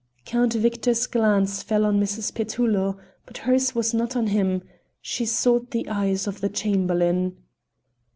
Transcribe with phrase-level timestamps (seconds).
[0.25, 2.33] Count Victor's glance fell on Mrs.
[2.33, 4.63] Petullo, but hers was not on him;
[4.99, 7.37] she sought the eyes of the Chamberlain.